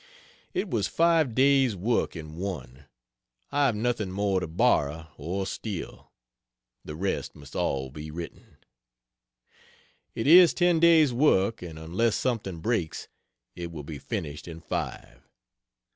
[0.55, 2.85] It was five days work in one.
[3.51, 6.11] I have nothing more to borrow or steal;
[6.83, 8.57] the rest must all be written.
[10.15, 13.09] It is ten days work, and unless something breaks,
[13.55, 15.21] it will be finished in five.